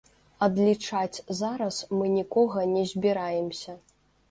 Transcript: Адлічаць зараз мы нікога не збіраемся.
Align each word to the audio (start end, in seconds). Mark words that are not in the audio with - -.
Адлічаць 0.45 1.23
зараз 1.41 1.83
мы 1.99 2.05
нікога 2.17 2.65
не 2.75 2.83
збіраемся. 2.95 3.79